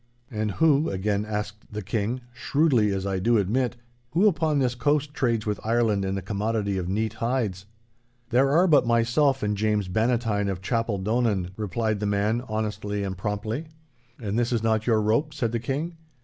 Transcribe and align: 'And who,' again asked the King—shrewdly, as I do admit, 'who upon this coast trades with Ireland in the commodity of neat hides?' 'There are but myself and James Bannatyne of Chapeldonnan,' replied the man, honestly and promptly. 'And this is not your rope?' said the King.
'And 0.31 0.53
who,' 0.53 0.89
again 0.89 1.25
asked 1.25 1.71
the 1.71 1.83
King—shrewdly, 1.83 2.91
as 2.91 3.05
I 3.05 3.19
do 3.19 3.37
admit, 3.37 3.75
'who 4.13 4.27
upon 4.27 4.57
this 4.57 4.73
coast 4.73 5.13
trades 5.13 5.45
with 5.45 5.59
Ireland 5.63 6.05
in 6.05 6.15
the 6.15 6.23
commodity 6.23 6.79
of 6.79 6.89
neat 6.89 7.13
hides?' 7.21 7.67
'There 8.31 8.49
are 8.49 8.65
but 8.65 8.87
myself 8.87 9.43
and 9.43 9.55
James 9.55 9.87
Bannatyne 9.87 10.49
of 10.49 10.59
Chapeldonnan,' 10.59 11.51
replied 11.55 11.99
the 11.99 12.07
man, 12.07 12.41
honestly 12.49 13.03
and 13.03 13.15
promptly. 13.15 13.67
'And 14.19 14.39
this 14.39 14.51
is 14.51 14.63
not 14.63 14.87
your 14.87 14.99
rope?' 15.03 15.35
said 15.35 15.51
the 15.51 15.59
King. 15.59 15.93